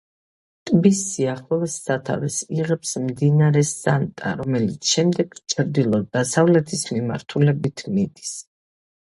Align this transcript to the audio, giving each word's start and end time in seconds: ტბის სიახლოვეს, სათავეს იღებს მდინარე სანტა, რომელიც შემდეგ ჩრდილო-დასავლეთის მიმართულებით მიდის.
ტბის 0.67 1.01
სიახლოვეს, 1.09 1.75
სათავეს 1.89 2.37
იღებს 2.55 2.93
მდინარე 3.09 3.63
სანტა, 3.73 4.33
რომელიც 4.41 4.89
შემდეგ 4.95 5.39
ჩრდილო-დასავლეთის 5.55 6.83
მიმართულებით 6.97 7.87
მიდის. 7.93 8.35